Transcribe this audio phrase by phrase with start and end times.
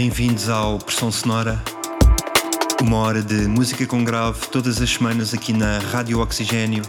[0.00, 1.60] Bem-vindos ao Pressão Sonora,
[2.80, 6.84] uma hora de música com grave todas as semanas aqui na Rádio Oxigênio,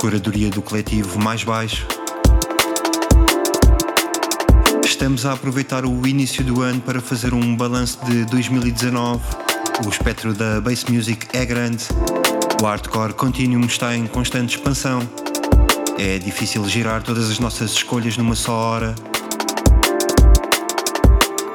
[0.00, 1.86] curadoria do coletivo Mais Baixo.
[4.84, 9.22] Estamos a aproveitar o início do ano para fazer um balanço de 2019.
[9.86, 11.84] O espectro da bass music é grande,
[12.60, 14.98] o hardcore continuum está em constante expansão.
[15.96, 18.96] É difícil girar todas as nossas escolhas numa só hora.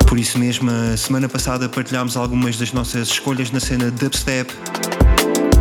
[0.10, 4.52] Por isso mesmo, semana passada partilhámos algumas das nossas escolhas na cena dubstep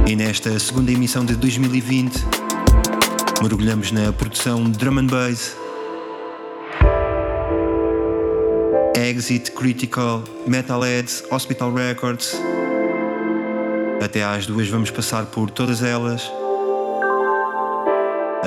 [0.06, 2.24] e nesta segunda emissão de 2020
[3.42, 5.54] mergulhamos na produção drum and bass.
[8.96, 12.34] Exit, Critical, Metalheads, Hospital Records.
[14.02, 16.22] Até às duas vamos passar por todas elas.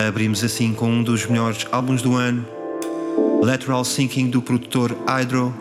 [0.07, 2.43] Abrimos assim com um dos melhores álbuns do ano,
[3.43, 5.53] Lateral Sinking do produtor Hydro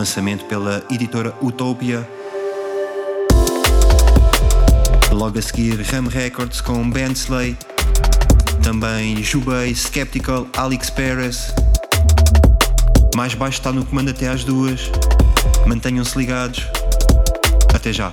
[0.00, 2.08] lançamento pela editora Utopia.
[5.12, 7.54] Logo a seguir, Ram Records com Bensley,
[8.62, 11.52] também Jubei, Skeptical, Alex Perez.
[13.14, 14.90] Mais baixo está no comando até às duas.
[15.66, 16.66] Mantenham-se ligados.
[17.74, 18.10] Até já.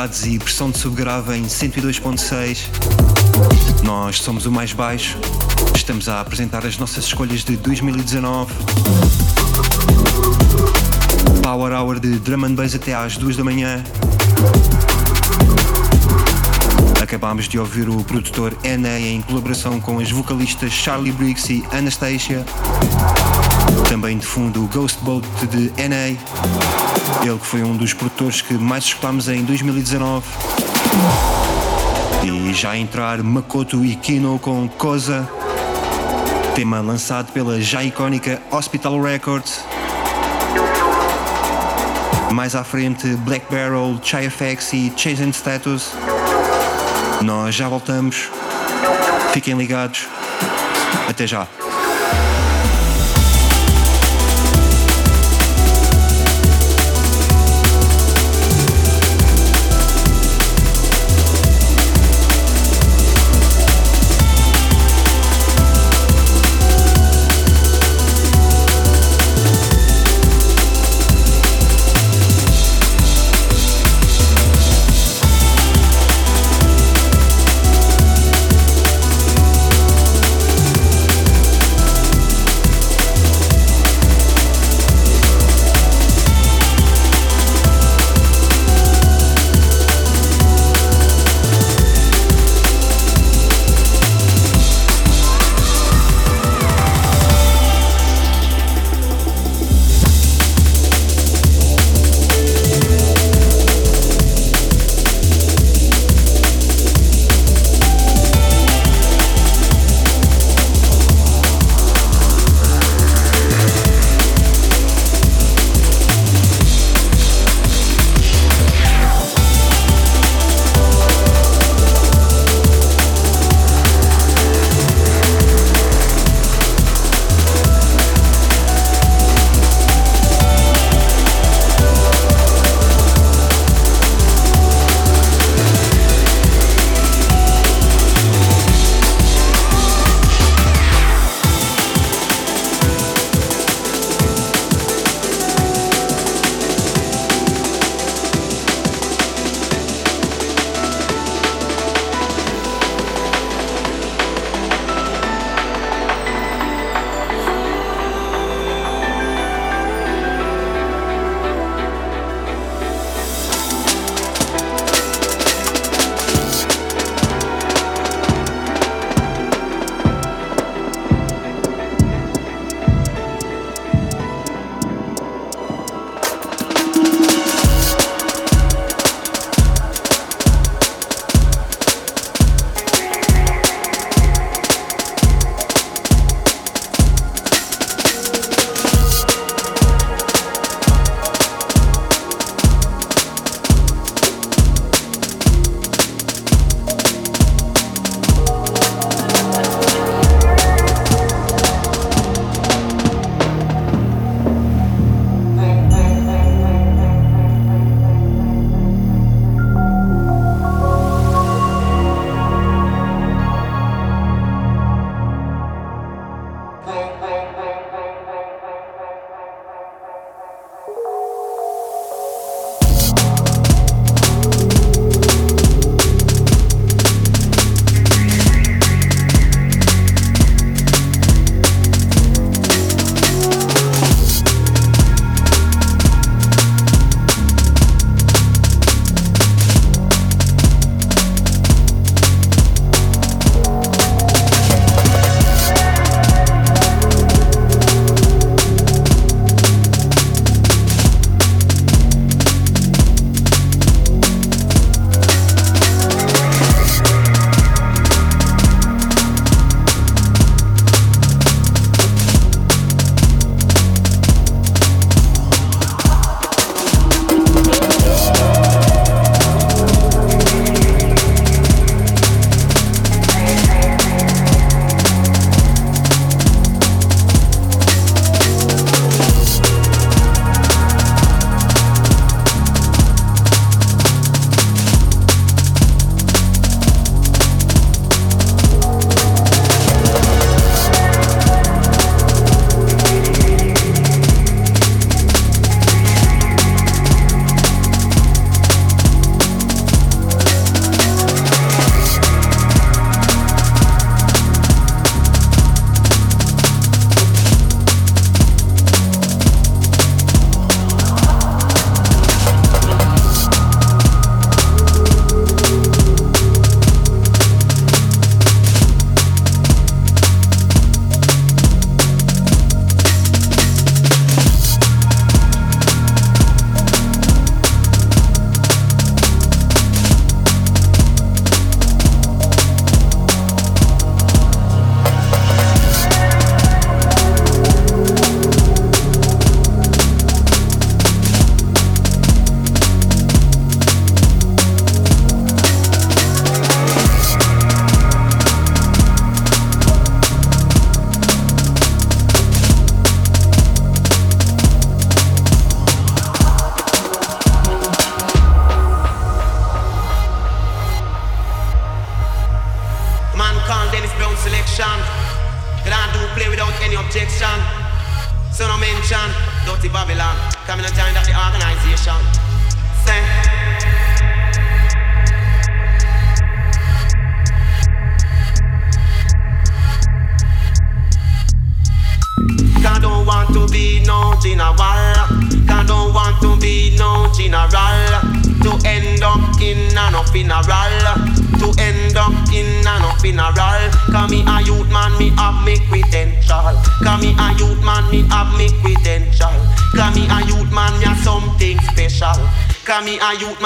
[0.00, 2.60] E pressão de subgrave em 102.6.
[3.82, 5.18] Nós somos o mais baixo,
[5.74, 8.50] estamos a apresentar as nossas escolhas de 2019.
[11.42, 13.84] Power Hour de Drum and Bass até às 2 da manhã.
[17.02, 22.42] Acabámos de ouvir o produtor NA em colaboração com as vocalistas Charlie Briggs e Anastasia.
[23.88, 26.16] Também de fundo o Ghost Boat de NA.
[27.26, 30.26] Ele que foi um dos produtores que mais escutámos em 2019.
[32.22, 35.28] E já entrar Makoto e Kino com Cosa.
[36.54, 39.64] Tema lançado pela já icónica Hospital Records.
[42.32, 45.92] Mais à frente, Black Barrel, Chai FX e Chase and Status.
[47.22, 48.28] Nós já voltamos.
[49.32, 50.06] Fiquem ligados.
[51.08, 51.46] Até já.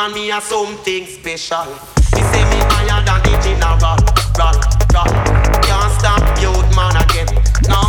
[0.09, 1.67] Man, me a something special.
[2.13, 3.97] Me say me higher than the general.
[4.37, 4.57] Ral,
[4.93, 5.09] ral.
[5.65, 7.29] Can't stop youth man again.
[7.69, 7.81] No,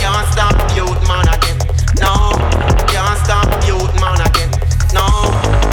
[0.00, 1.58] can't stop youth man again.
[2.00, 2.32] No,
[2.88, 4.50] can't stop youth man again.
[4.92, 5.04] No,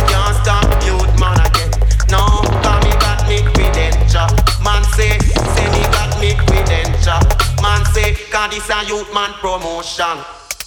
[0.10, 1.71] can't stop youth man again.
[2.10, 2.23] No,
[2.63, 4.27] cause me got me credential.
[4.63, 5.19] Man say,
[5.55, 7.21] say me got me credential.
[7.62, 10.17] Man say, cause this a youth man promotion.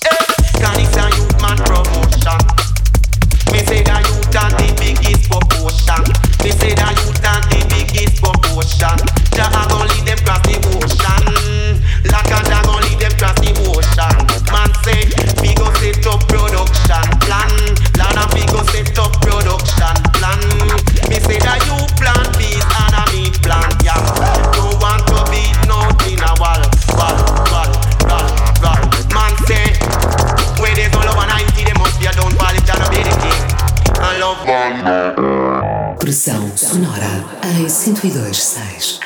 [0.08, 0.16] Eh,
[0.60, 2.40] cause this a youth man promotion.
[3.52, 4.63] Me say that youth and
[5.84, 8.96] Me say that youth and the biggest proportion.
[9.36, 11.23] Jah a gon' lead them cross the ocean.
[36.04, 37.24] Pressão sonora
[37.58, 39.00] em 102.6.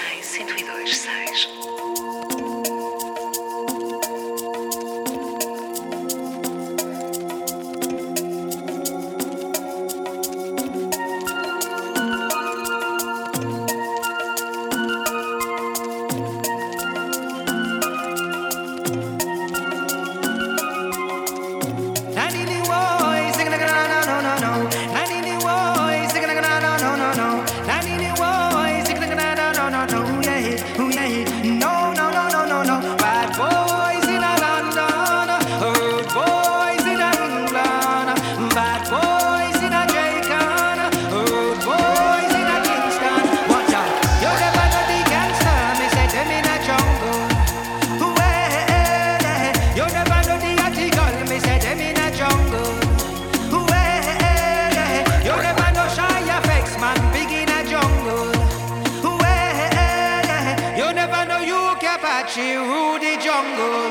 [63.44, 63.87] jungle.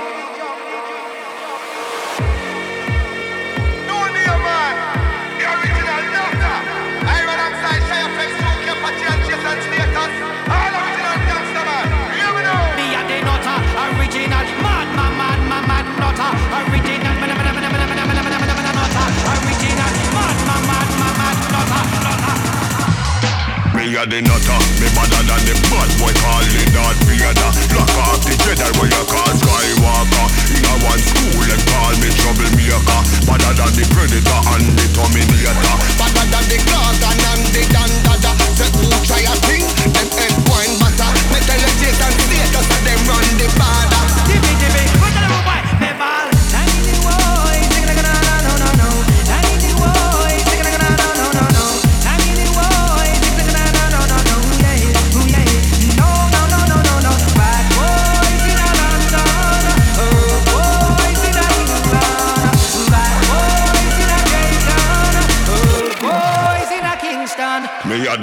[23.97, 28.37] A the nutter, me better than the bad boy calling Darth Vader Lock off the
[28.45, 30.25] Jedi where you call Skywalker.
[30.53, 33.01] In a one school and call me troublemaker.
[33.25, 35.75] Better than the Predator and the Terminator.
[35.97, 38.31] Better than the Gorgon and the Dandada.
[38.53, 42.13] Say who try a thing, them head wine butter Me tell you Jason
[42.53, 44.86] status and them run the border Tibi, tibi,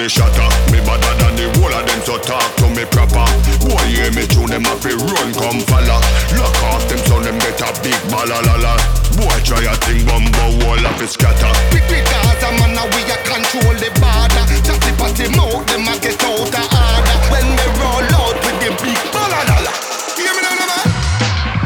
[0.04, 3.24] the shatter, me better than the whole of them so talk to me proper
[3.64, 5.96] Boy hear me tune them fi run come follow
[6.36, 8.76] Lock off them so them get a big balalala
[9.16, 13.00] Boy try a thing bumbo wall of his scatter Big big Gaza man, now we
[13.08, 14.44] a control the border.
[14.60, 17.16] Chatty patty mouth, them a get out of order.
[17.32, 19.72] When they roll out with them big balalala.
[20.20, 20.84] Hear me now, man?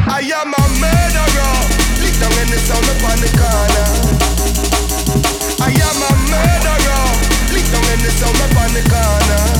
[0.07, 1.55] I am a murderer.
[1.99, 3.87] Lick down in the sound up the corner.
[5.59, 6.78] I am a murderer
[7.97, 9.58] it's all my on the corner.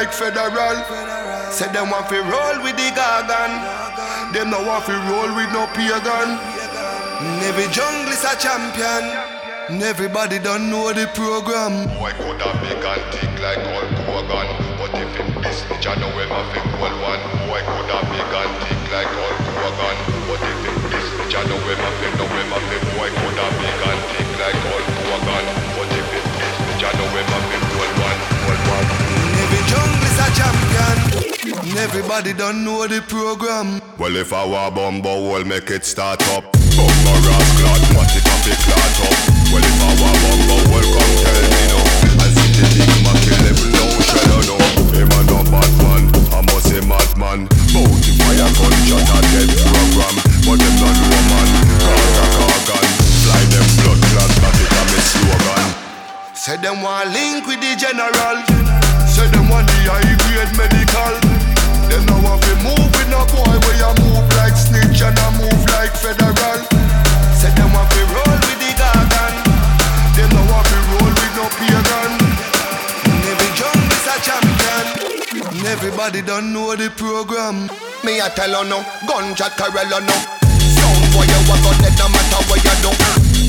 [0.00, 0.76] Like federal.
[1.52, 3.52] Say them want to roll with the gargan.
[4.32, 6.40] Them now want to roll with no pagan.
[7.44, 9.04] Every jungle is a champion.
[9.84, 11.84] Everybody don't know the program.
[12.00, 14.48] Boy could have big and thick like Hulk Hogan
[14.80, 18.08] But if him this bitch I know him a fi hold one Boy could have
[18.10, 19.96] big and thick like Hulk Hogan
[20.26, 23.10] But if him this bitch I know him a fi know him a fi Boy
[23.14, 23.99] could have big and
[31.78, 33.80] Everybody don't know the program.
[33.98, 36.44] Well if I were bumbo will make it start up.
[36.52, 39.16] Bumbo ras clot, matic a fi clot up.
[39.52, 40.56] Well if I were bumbo
[40.94, 41.78] come tell me no.
[42.18, 43.19] I see the big man
[76.30, 77.66] don't know the program.
[78.06, 80.14] Me a tell you no, gunshot Corella no.
[80.62, 82.90] Sound boy you a gun dead no matter what you do.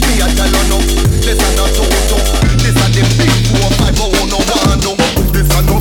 [0.02, 0.82] Me a tell you no,
[1.22, 2.18] this a no toto
[2.58, 4.98] This a the big four five oh no one no.
[5.30, 5.78] This a no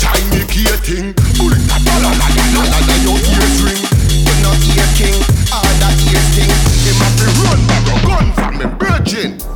[0.00, 3.84] tiny key thing Bullet a la la la la la la your ears ring.
[4.24, 5.20] You no ear king,
[5.52, 6.48] all that ear thing
[6.88, 9.47] Him a fi run a gun from me virgin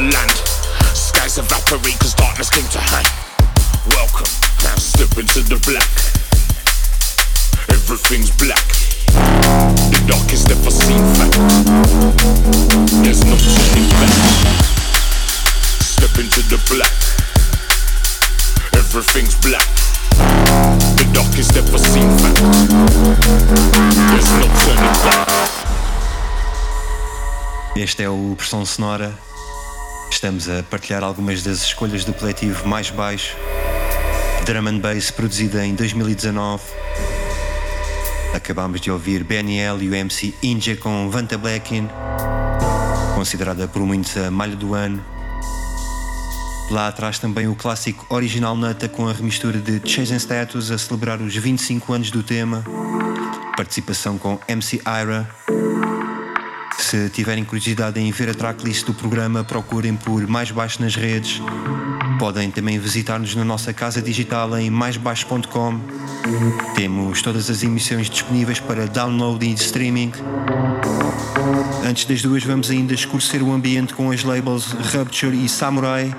[0.00, 0.30] cover land.
[0.94, 3.08] Skies evaporate cause darkness came to hand.
[3.90, 4.30] Welcome,
[4.62, 5.88] now step into the black.
[7.68, 8.64] Everything's black.
[9.90, 11.36] The darkest ever seen fact.
[13.02, 14.14] There's no turning back.
[15.80, 16.92] Step into the black.
[18.74, 19.66] everything's black.
[20.96, 22.36] The dock is never seen back.
[24.10, 25.30] There's no turning back.
[27.76, 29.29] Este é o Pressão Sonora.
[30.10, 33.36] Estamos a partilhar algumas das escolhas do coletivo Mais Baixo.
[34.44, 36.62] Drum and Bass produzida em 2019.
[38.34, 41.88] Acabámos de ouvir Benny L e o MC Inja com Vanta Blackin,
[43.14, 45.02] considerada por muitos a malha do ano.
[46.70, 51.20] Lá atrás também o clássico Original Nata com a remistura de Chasing Status a celebrar
[51.20, 52.64] os 25 anos do tema.
[53.56, 55.28] Participação com MC Ira.
[56.90, 61.40] Se tiverem curiosidade em ver a tracklist do programa, procurem por Mais Baixo nas redes.
[62.18, 65.80] Podem também visitar-nos na nossa casa digital em maisbaixo.com.
[66.74, 70.10] Temos todas as emissões disponíveis para download e streaming.
[71.88, 76.12] Antes das duas, vamos ainda escurecer o ambiente com as labels Rupture e Samurai,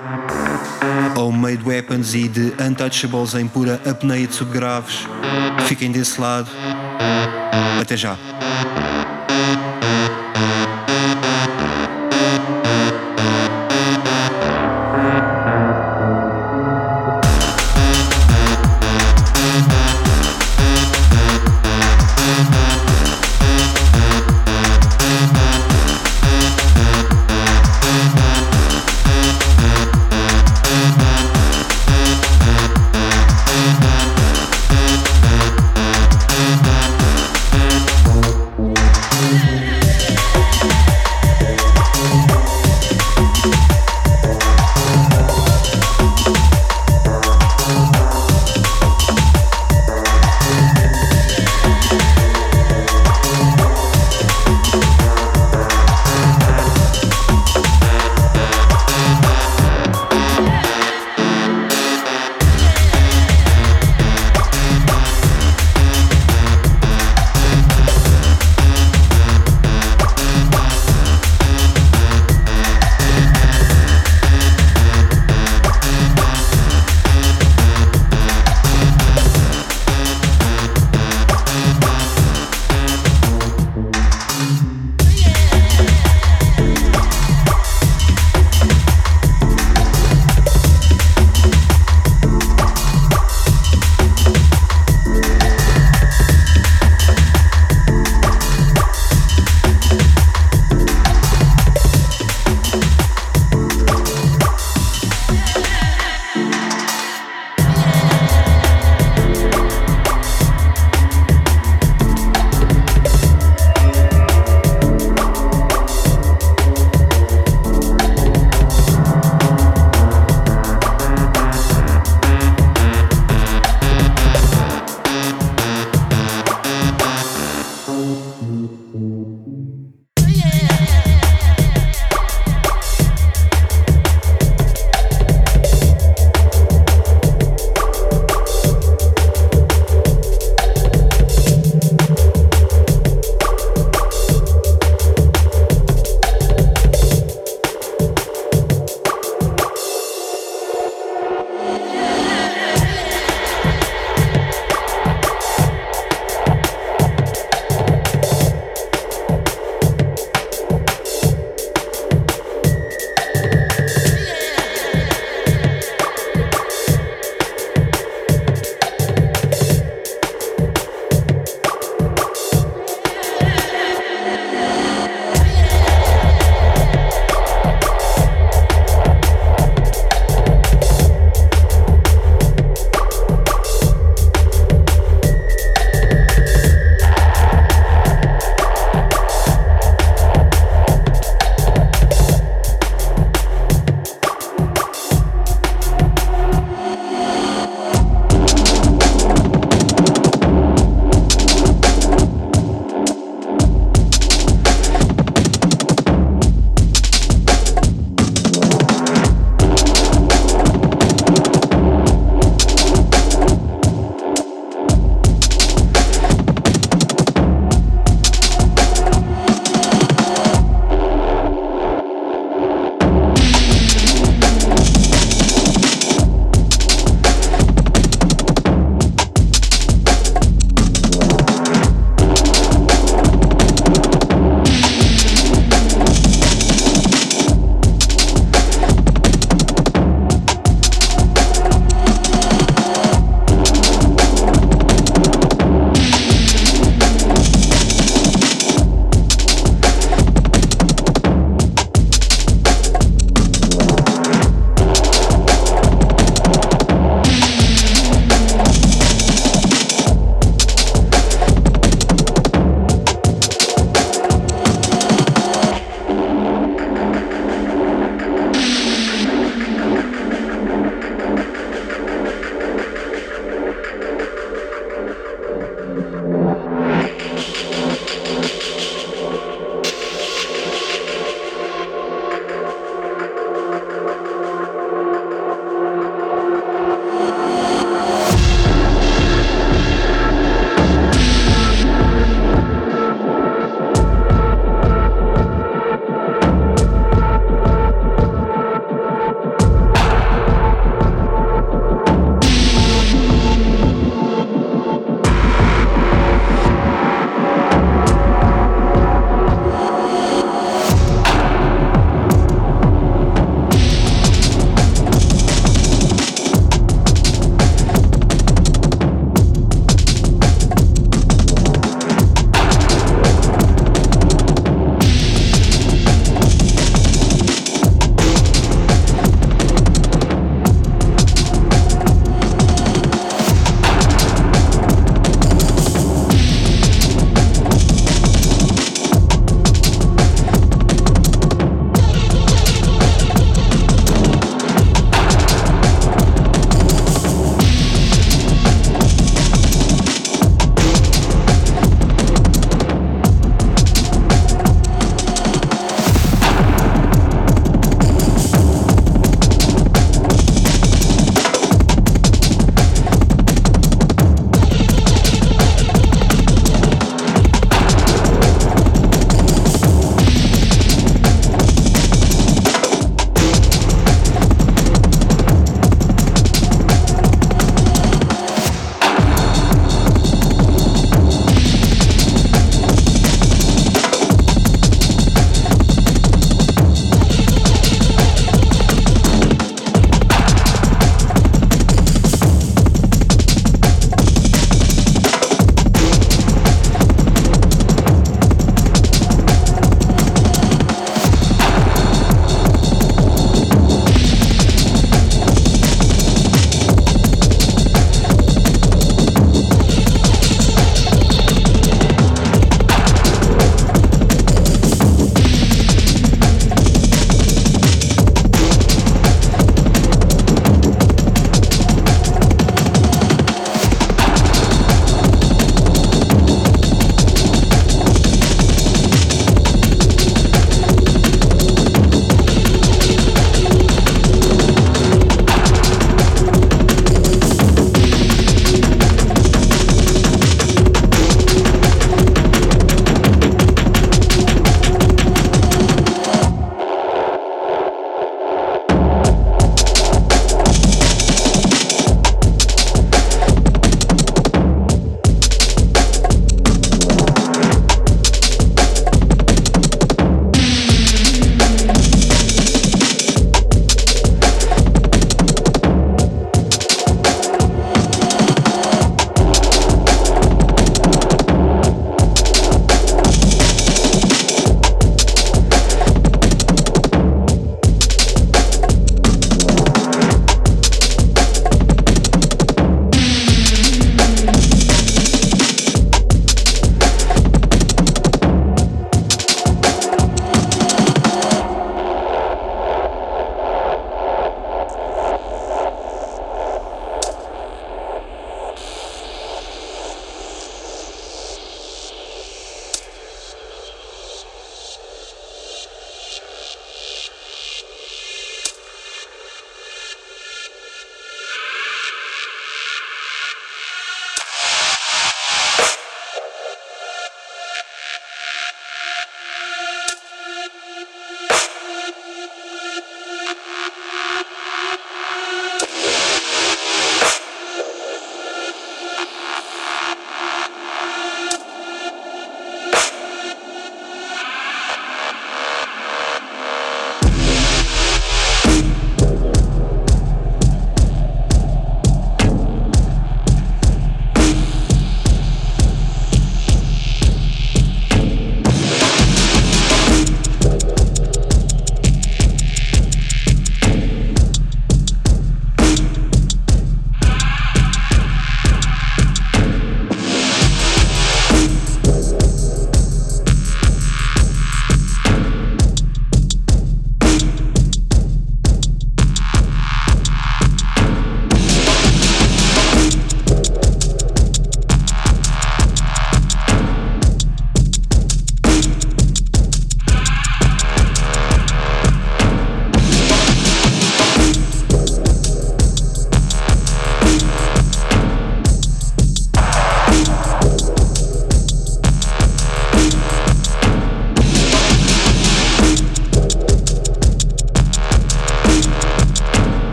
[1.18, 5.06] Homemade Weapons e The Untouchables em pura apneia de subgraves.
[5.68, 6.50] Fiquem desse lado.
[7.82, 8.18] Até já.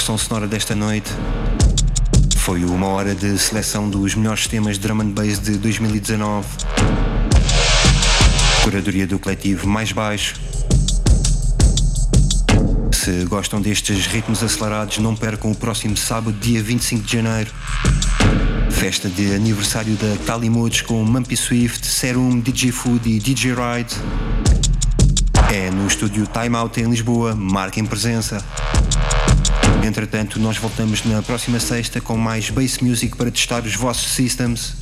[0.00, 1.10] Pressão Sonora desta noite.
[2.38, 6.46] Foi uma hora de seleção dos melhores temas de drum and bass de 2019.
[8.64, 10.40] Curadoria do coletivo Mais Baixo.
[12.90, 17.50] Se gostam destes ritmos acelerados, não percam o próximo sábado, dia 25 de janeiro.
[18.70, 23.94] Festa de aniversário da Tally Moods com Mumpy Swift, Serum, DJ Food e DJ Ride.
[25.52, 28.42] É no estúdio Time Out em Lisboa, marquem presença.
[29.82, 34.74] Entretanto, nós voltamos na próxima sexta com mais bass music para testar os vossos systems.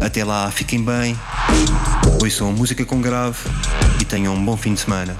[0.00, 1.18] Até lá, fiquem bem,
[2.22, 3.38] ouçam música com grave
[4.00, 5.16] e tenham um bom fim de semana.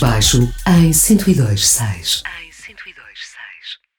[0.00, 2.22] Baixo em 102.6.